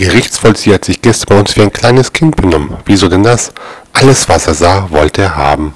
[0.00, 2.76] Gerichtsvollzieher hat sich gestern bei uns wie ein kleines Kind benommen.
[2.86, 3.52] Wieso denn das?
[3.92, 5.74] Alles, was er sah, wollte er haben.